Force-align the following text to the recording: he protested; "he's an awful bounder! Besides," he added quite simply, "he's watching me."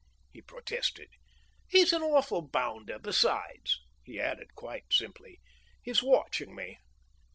he 0.33 0.41
protested; 0.41 1.09
"he's 1.67 1.93
an 1.93 2.01
awful 2.01 2.41
bounder! 2.41 2.97
Besides," 2.97 3.81
he 4.03 4.19
added 4.19 4.55
quite 4.55 4.91
simply, 4.91 5.39
"he's 5.83 6.01
watching 6.01 6.55
me." 6.55 6.79